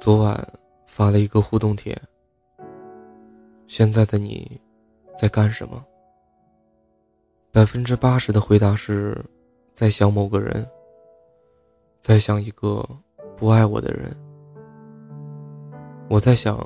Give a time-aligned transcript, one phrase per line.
[0.00, 0.48] 昨晚
[0.86, 1.94] 发了一个互动帖。
[3.66, 4.58] 现在的你，
[5.14, 5.84] 在干什么？
[7.52, 9.22] 百分之八十的回答是，
[9.74, 10.66] 在想某个人，
[12.00, 12.82] 在想一个
[13.36, 14.10] 不爱我的人。
[16.08, 16.58] 我在想，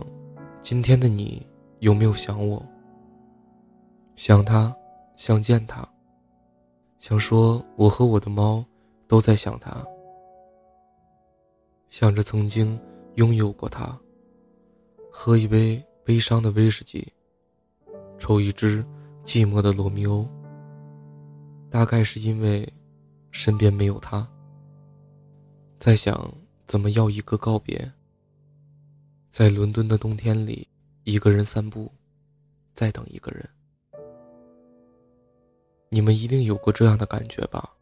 [0.61, 1.45] 今天的你
[1.81, 2.65] 有没有想我？
[4.15, 4.73] 想他，
[5.17, 5.85] 想见他，
[6.99, 8.65] 想说我和我的猫
[9.09, 9.85] 都在想他，
[11.89, 12.79] 想着曾经
[13.17, 13.99] 拥有过他，
[15.11, 15.85] 喝一杯。
[16.07, 17.11] 悲伤的威士忌，
[18.19, 18.85] 抽一支
[19.25, 20.29] 寂寞的罗密欧。
[21.71, 22.71] 大概是因为
[23.31, 24.31] 身边没有他，
[25.79, 26.31] 在想
[26.67, 27.91] 怎么要一个告别。
[29.31, 30.69] 在伦敦的冬天里，
[31.05, 31.91] 一个人散步，
[32.75, 33.49] 在等一个人。
[35.89, 37.75] 你们一定有过这样的感觉吧？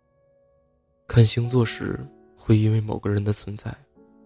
[1.09, 1.99] 看星座时，
[2.37, 3.77] 会因为某个人的存在，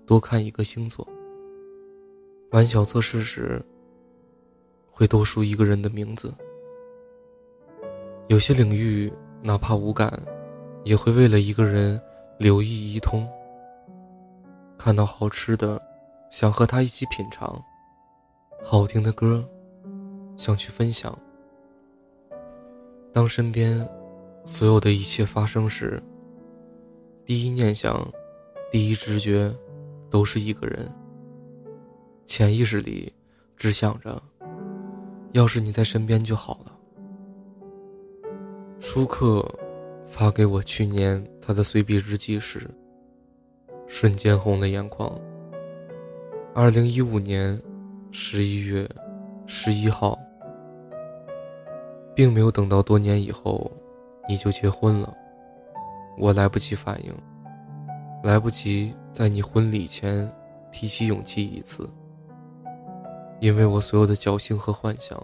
[0.06, 1.06] 多看一个星座。
[2.50, 3.60] 玩小测试时。
[4.98, 6.32] 会多输一个人的名字。
[8.28, 10.10] 有些领域哪怕无感，
[10.84, 12.00] 也会为了一个人
[12.38, 13.28] 留意一通。
[14.78, 15.78] 看到好吃的，
[16.30, 17.62] 想和他一起品尝；
[18.64, 19.46] 好听的歌，
[20.38, 21.14] 想去分享。
[23.12, 23.86] 当身边
[24.46, 26.02] 所有的一切发生时，
[27.26, 28.10] 第一念想、
[28.70, 29.54] 第一直觉，
[30.16, 30.90] 都是一个人。
[32.24, 33.12] 潜意识里
[33.54, 34.22] 只想着。
[35.32, 36.72] 要是你在身边就好了。
[38.80, 39.46] 舒克
[40.06, 42.66] 发给我去年他的随笔日记时，
[43.86, 45.20] 瞬间红了眼眶。
[46.54, 47.60] 二零一五年
[48.10, 48.88] 十一月
[49.46, 50.18] 十一号，
[52.14, 53.70] 并没有等到多年以后
[54.26, 55.14] 你就结婚了，
[56.16, 57.14] 我来不及反应，
[58.24, 60.30] 来不及在你婚礼前
[60.70, 61.88] 提起勇气一次。
[63.40, 65.18] 因为我所有的侥幸和幻想，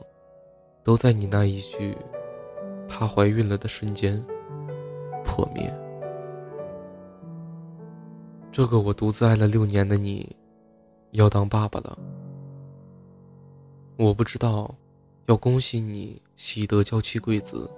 [0.82, 1.94] 都在你那一句
[2.88, 4.24] “她怀孕了”的瞬间
[5.22, 5.70] 破灭。
[8.50, 10.34] 这个我独自爱了六年的你，
[11.10, 11.98] 要当爸爸了。
[13.98, 14.74] 我不知道，
[15.26, 17.70] 要恭喜你喜得娇妻贵子，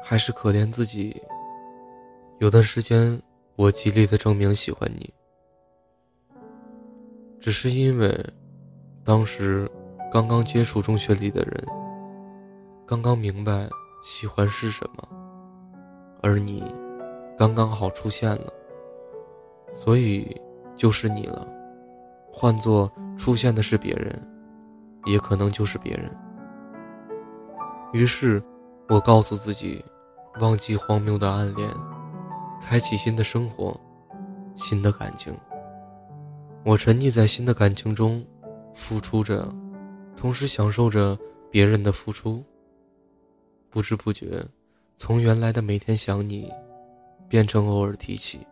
[0.00, 1.20] 还是可怜自己。
[2.38, 3.20] 有段时间，
[3.58, 5.12] 我极力的证明喜欢你，
[7.40, 8.16] 只是因为。
[9.04, 9.68] 当时，
[10.12, 11.66] 刚刚接触中学里的人，
[12.86, 13.68] 刚刚明白
[14.02, 15.08] 喜欢是什么，
[16.22, 16.62] 而你，
[17.36, 18.52] 刚刚好出现了，
[19.72, 20.40] 所以
[20.76, 21.48] 就是你了。
[22.30, 24.22] 换做出现的是别人，
[25.06, 26.14] 也可能就是别人。
[27.92, 28.40] 于是，
[28.88, 29.84] 我告诉自己，
[30.38, 31.68] 忘记荒谬的暗恋，
[32.60, 33.78] 开启新的生活，
[34.54, 35.34] 新的感情。
[36.64, 38.24] 我沉溺在新的感情中。
[38.74, 39.52] 付出着，
[40.16, 41.18] 同时享受着
[41.50, 42.44] 别人的付出。
[43.70, 44.40] 不知不觉，
[44.96, 46.48] 从原来的每天想你，
[47.28, 48.46] 变成偶尔提起。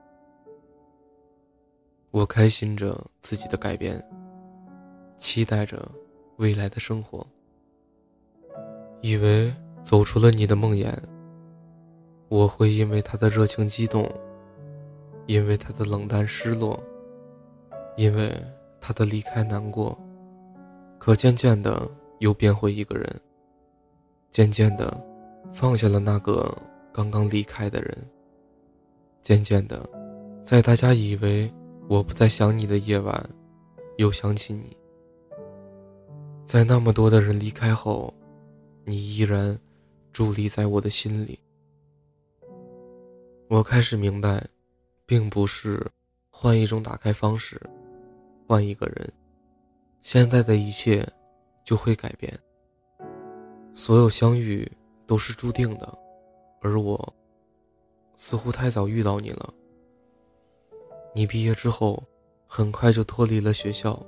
[2.10, 4.04] 我开心着自己的改变，
[5.16, 5.88] 期待着
[6.38, 7.24] 未来的生活。
[9.00, 10.92] 以为走出了你的梦魇，
[12.28, 14.10] 我会因为他的热情激动，
[15.26, 16.82] 因为他的冷淡失落，
[17.97, 18.37] 因为
[18.81, 19.97] 他的离开难过。
[20.98, 21.88] 可渐渐的，
[22.19, 23.20] 又变回一个人。
[24.31, 25.00] 渐渐的，
[25.53, 26.53] 放下了那个
[26.92, 27.97] 刚刚离开的人。
[29.22, 29.88] 渐渐的，
[30.42, 31.53] 在大家以为
[31.88, 33.31] 我不再想你的夜晚，
[33.98, 34.76] 又想起你。
[36.44, 38.12] 在那么多的人离开后，
[38.84, 39.59] 你依然
[40.12, 41.38] 伫立在我的心里。
[43.48, 44.44] 我开始明白，
[45.06, 45.86] 并不是
[46.30, 47.60] 换一种打开方式，
[48.44, 49.12] 换一个人。
[50.02, 51.06] 现在的一切
[51.64, 52.36] 就会改变。
[53.72, 54.68] 所有相遇
[55.06, 55.96] 都是注定的，
[56.60, 57.14] 而我
[58.16, 59.54] 似乎太早遇到你了。
[61.14, 62.03] 你毕业之后，
[62.48, 64.04] 很快就脱离了学校，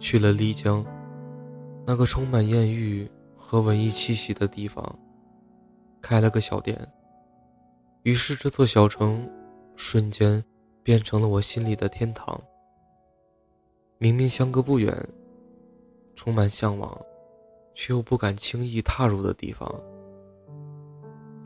[0.00, 0.84] 去了丽江，
[1.86, 4.98] 那个充满艳遇和文艺气息的地方，
[6.02, 6.76] 开了个小店。
[8.02, 9.28] 于是这座小城
[9.76, 10.42] 瞬间
[10.82, 12.40] 变成了我心里的天堂。
[13.98, 14.94] 明明相隔不远，
[16.14, 17.00] 充满向往，
[17.74, 19.68] 却又不敢轻易踏入的地方，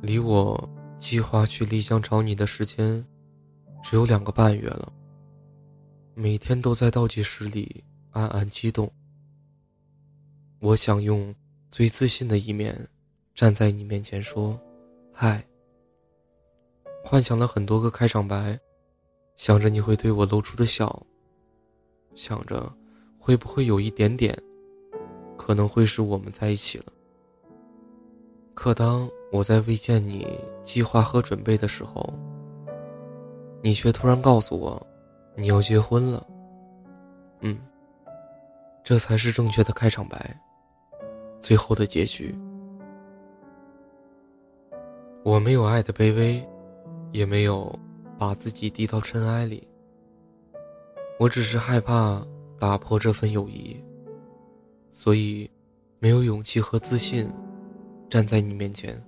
[0.03, 0.69] 离我
[0.99, 3.05] 计划去丽江找你的时间
[3.83, 4.93] 只有两个半月了。
[6.15, 8.91] 每天都在倒计时里暗暗激动。
[10.61, 11.35] 我想用
[11.71, 12.87] 最自信的一面
[13.35, 14.61] 站在你面前说
[15.11, 15.43] ：“嗨。”
[17.13, 18.59] 幻想了很多个开场白，
[19.37, 20.91] 想着你会对我露出的笑。
[22.15, 22.73] 想着
[23.19, 24.35] 会不会有一点点，
[25.37, 26.87] 可能会是我们在一起了。
[28.55, 30.27] 可当我在未见你
[30.63, 32.03] 计划和准备的时候，
[33.61, 34.87] 你却突然告诉我，
[35.37, 36.27] 你要结婚了。
[37.41, 37.59] 嗯，
[38.83, 40.35] 这才是正确的开场白，
[41.43, 42.35] 最后的结局。
[45.23, 46.43] 我没有爱的卑微，
[47.13, 47.73] 也没有
[48.19, 49.69] 把自己低到尘埃里。
[51.19, 52.27] 我只是害怕
[52.59, 53.81] 打破这份友谊，
[54.91, 55.49] 所以
[56.01, 57.31] 没有勇气和自信。
[58.11, 59.03] 站在你面前，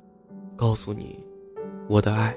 [0.56, 1.22] 告诉你
[1.88, 2.34] 我的爱。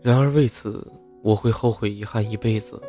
[0.00, 0.90] 然而为此，
[1.22, 2.80] 我会后悔遗憾一辈子。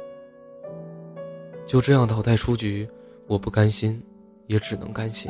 [1.65, 2.87] 就这样淘汰出局，
[3.27, 4.01] 我不甘心，
[4.47, 5.29] 也只能甘心。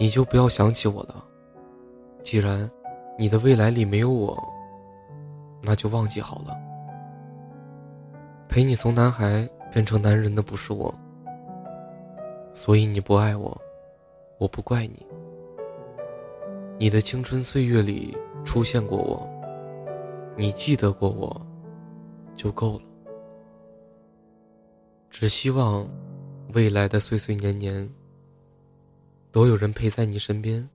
[0.00, 1.22] 你就不要想起我了。
[2.22, 2.70] 既然
[3.18, 4.42] 你的未来里没有我，
[5.62, 6.56] 那就忘记好了。
[8.48, 10.94] 陪你从男孩变成男人的不是我，
[12.52, 13.56] 所以你不爱我。
[14.38, 15.06] 我不怪你，
[16.78, 19.24] 你的青春岁月里出现过我，
[20.36, 21.40] 你记得过我，
[22.34, 22.84] 就够了。
[25.08, 25.88] 只希望
[26.54, 27.88] 未来的岁岁年年，
[29.30, 30.68] 都有人陪在你身边，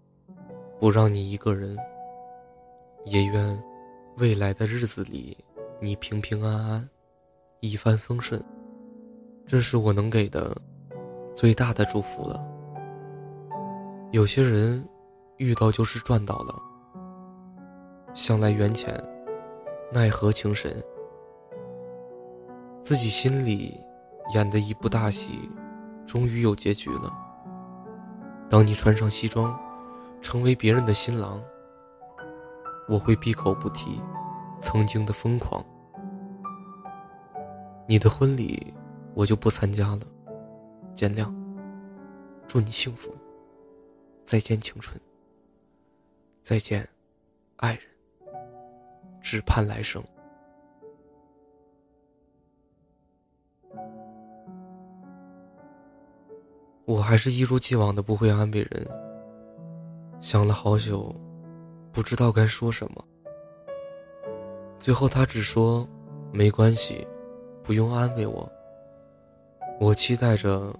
[0.80, 1.78] 不让你一个人。
[3.10, 3.64] 也愿
[4.18, 5.38] 未来的日子里，
[5.80, 6.90] 你平平安安，
[7.62, 8.44] 一帆风顺。
[9.46, 10.54] 这是我能给的
[11.34, 12.46] 最大的祝福了。
[14.12, 14.86] 有些人
[15.38, 16.62] 遇到就是赚到了，
[18.14, 19.02] 向来缘浅，
[19.90, 20.84] 奈何情深。
[22.82, 23.80] 自己心里
[24.34, 25.50] 演的一部大戏，
[26.06, 27.18] 终于有结局了。
[28.50, 29.58] 当你穿上西装，
[30.22, 31.42] 成为别人的新郎，
[32.88, 34.02] 我会闭口不提
[34.62, 35.64] 曾经的疯狂。
[37.88, 38.74] 你的婚礼
[39.14, 40.02] 我就不参加了，
[40.94, 41.34] 见谅。
[42.48, 43.14] 祝你幸福。
[44.26, 45.00] 再见，青春。
[46.44, 46.88] 再见，
[47.58, 47.82] 爱人。
[49.22, 50.02] 只盼来生。
[56.86, 58.88] 我还是一如既往的不会安慰人。
[60.22, 61.14] 想了好久，
[61.98, 63.04] 不知道该说什么。
[64.78, 65.90] 最后他只说
[66.32, 67.08] ：“没关系，
[67.64, 68.48] 不用安慰我。”
[69.82, 70.72] 我期待着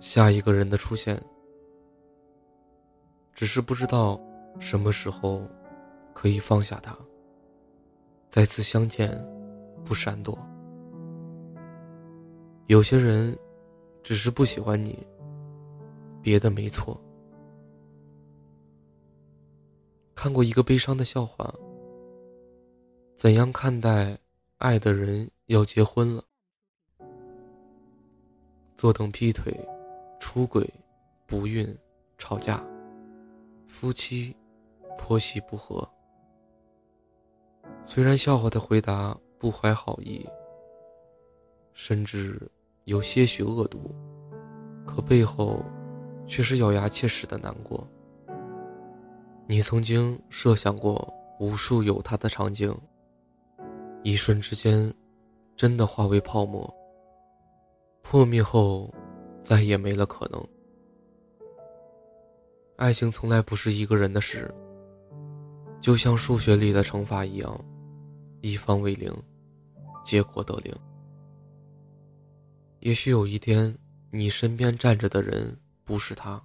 [0.00, 1.22] 下一个人的出现。
[3.34, 4.18] 只是不知道
[4.60, 5.46] 什么时候
[6.14, 6.96] 可以放下他，
[8.30, 9.10] 再次相见
[9.84, 10.38] 不闪躲。
[12.68, 13.38] 有些人
[14.02, 15.06] 只是不喜欢你，
[16.22, 16.98] 别的没错。
[20.14, 21.52] 看过一个悲伤的笑话：
[23.16, 24.18] 怎样看待
[24.58, 26.22] 爱的人要结婚了？
[28.76, 29.52] 坐等劈腿、
[30.20, 30.68] 出轨、
[31.26, 31.76] 不孕、
[32.18, 32.64] 吵架。
[33.66, 34.36] 夫妻，
[34.98, 35.88] 婆媳不和。
[37.82, 40.28] 虽然笑话的回答不怀好意，
[41.72, 42.50] 甚至
[42.84, 43.94] 有些许恶毒，
[44.86, 45.64] 可背后
[46.26, 47.88] 却是咬牙切齿的难过。
[49.52, 52.74] 你曾经设想过无数有他的场景，
[54.02, 54.90] 一瞬之间，
[55.54, 56.74] 真的化为泡沫，
[58.00, 58.90] 破灭后，
[59.42, 60.42] 再也没了可能。
[62.76, 64.50] 爱情从来不是一个人的事，
[65.82, 67.64] 就像数学里的乘法一样，
[68.40, 69.14] 一方为零，
[70.02, 70.74] 结果得零。
[72.80, 73.76] 也许有一天，
[74.10, 76.42] 你身边站着的人不是他，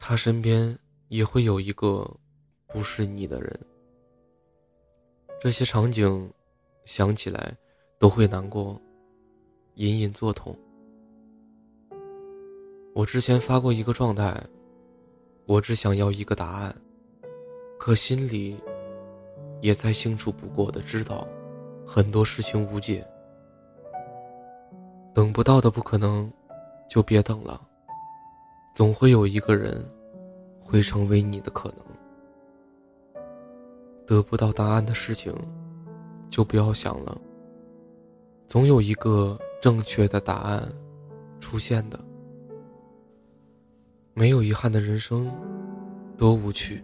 [0.00, 0.76] 他身边
[1.08, 2.08] 也会有一个
[2.66, 3.60] 不是你的人。
[5.40, 6.30] 这些场景，
[6.84, 7.56] 想起来
[7.98, 8.80] 都会难过，
[9.74, 10.56] 隐隐作痛。
[12.94, 14.40] 我之前发过一个状态。
[15.48, 16.76] 我只想要一个答案，
[17.78, 18.56] 可心里
[19.60, 21.24] 也再清楚不过的知道，
[21.86, 23.06] 很多事情无解。
[25.14, 26.28] 等不到的不可能，
[26.90, 27.64] 就别等了。
[28.74, 29.88] 总会有一个人，
[30.66, 31.78] 会成为你的可能。
[34.04, 35.32] 得不到答案的事情，
[36.28, 37.16] 就不要想了。
[38.48, 40.68] 总有一个正确的答案
[41.40, 41.98] 出现的。
[44.12, 45.32] 没有遗憾的人生，
[46.16, 46.82] 多无趣。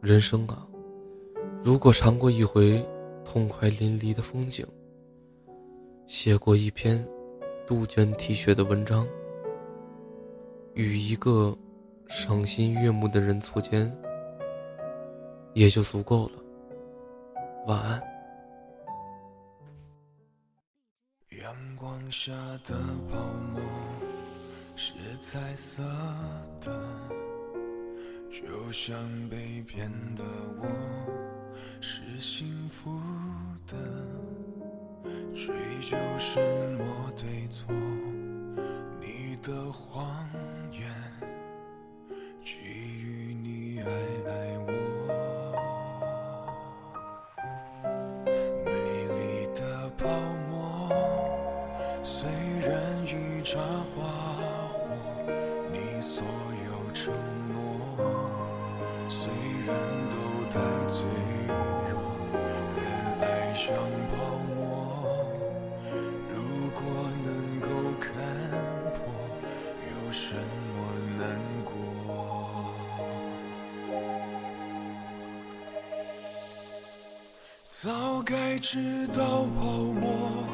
[0.00, 0.66] 人生啊，
[1.64, 2.84] 如果尝过一回
[3.24, 4.66] 痛快淋漓的风景，
[6.06, 7.02] 写过一篇
[7.66, 9.08] 杜鹃啼血的文章，
[10.74, 11.56] 与一个
[12.16, 13.92] 赏心悦目的人错肩，
[15.52, 16.32] 也就足够了。
[17.66, 18.00] 晚安。
[21.42, 22.32] 阳光下
[22.64, 22.76] 的
[23.10, 23.18] 泡
[23.52, 23.60] 沫
[24.76, 25.82] 是彩色
[26.60, 26.80] 的，
[28.30, 28.96] 就像
[29.28, 30.22] 被骗的
[30.62, 30.68] 我
[31.80, 32.96] 是幸福
[33.66, 33.76] 的，
[35.34, 36.40] 追究什
[36.78, 37.74] 么对错？
[39.00, 40.26] 你的谎
[63.54, 63.72] 像
[64.10, 64.14] 泡
[64.56, 64.60] 沫。
[66.28, 66.34] 如
[66.70, 66.82] 果
[67.24, 67.66] 能够
[68.00, 68.10] 看
[68.92, 68.98] 破，
[69.88, 70.76] 有什么
[71.16, 71.22] 难
[71.64, 71.72] 过？
[77.70, 79.62] 早该知道泡
[80.00, 80.44] 沫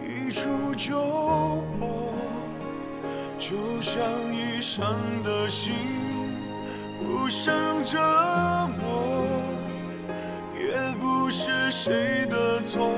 [0.00, 1.00] 一触就
[1.78, 2.14] 破。
[3.38, 4.00] 就像
[4.34, 5.74] 已伤的心，
[7.00, 7.98] 不想折
[11.64, 12.90] 是谁的错？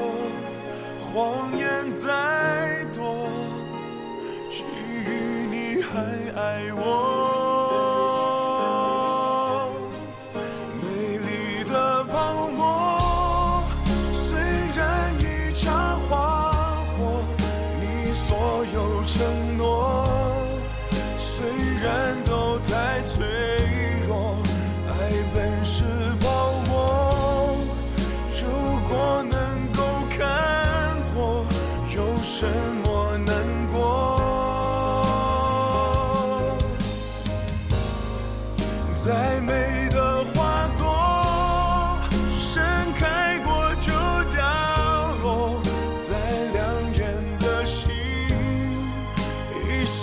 [1.15, 3.29] 谎言再多
[4.51, 6.01] 基于你还
[6.35, 6.83] 爱我？
[10.83, 10.85] 美
[11.19, 12.63] 丽的泡沫
[14.15, 14.27] 虽
[14.75, 16.51] 然一刹花
[16.97, 17.23] 火
[17.81, 17.85] 你
[18.27, 20.05] 所有承诺
[21.17, 21.47] 虽
[21.81, 21.87] 然
[22.25, 22.36] 都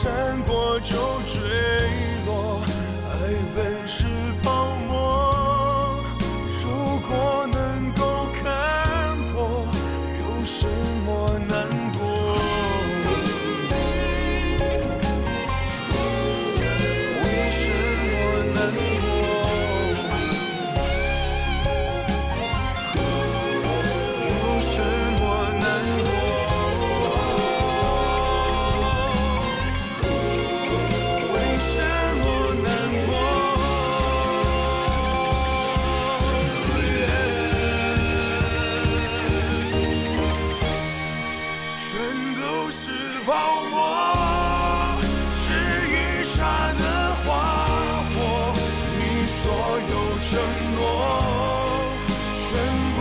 [0.03, 0.11] 闪
[0.43, 0.95] 过就
[1.31, 1.82] 追
[52.53, 52.92] 在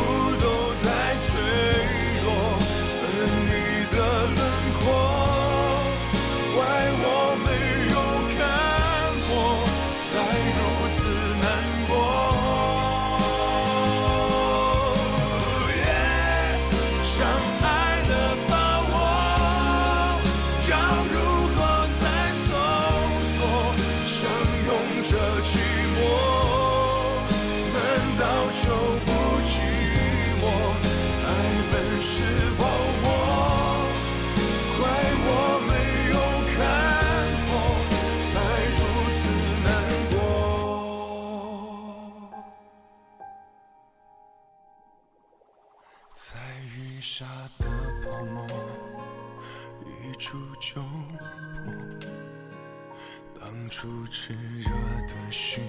[53.45, 54.71] 当初炽热
[55.09, 55.65] 的心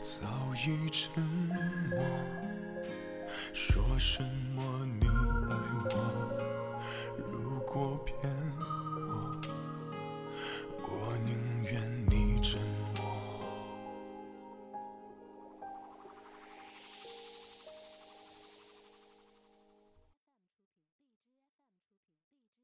[0.00, 0.22] 早
[0.54, 1.98] 已沉默，
[3.52, 4.22] 说什
[4.56, 4.62] 么
[4.98, 5.54] 你爱
[5.90, 5.94] 我，
[7.30, 8.16] 如果骗
[8.58, 8.81] 我。